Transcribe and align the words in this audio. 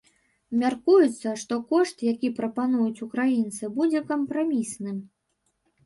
Мяркуецца, 0.61 1.33
што 1.41 1.53
кошт, 1.75 1.97
які 2.13 2.33
прапануюць 2.41 3.03
украінцы, 3.09 3.73
будзе 3.79 4.05
кампрамісным. 4.13 4.97